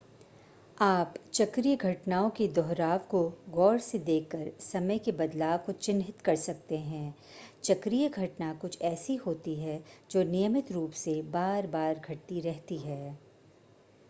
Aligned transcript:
आप 0.77 1.13
चक्रीय 1.33 1.75
घटनाओं 1.75 2.29
के 2.29 2.47
दोहराव 2.47 2.97
को 3.09 3.19
ग़ौर 3.49 3.77
से 3.79 3.99
देखकर 3.99 4.49
समय 4.61 4.99
के 4.99 5.11
बदलाव 5.11 5.57
को 5.57 5.71
चिन्हित 5.71 6.21
कर 6.21 6.35
सकते 6.35 6.77
हैं 6.77 7.13
चक्रीय 7.63 8.09
घटना 8.09 8.53
कुछ 8.53 8.81
ऐसी 8.81 9.15
होती 9.17 9.55
है 9.55 9.81
जो 10.11 10.23
नियमित 10.23 10.71
रूप 10.71 10.91
से 10.95 11.21
बार-बार 11.31 11.99
घटती 11.99 12.41
रहती 12.41 12.77
है 12.77 13.17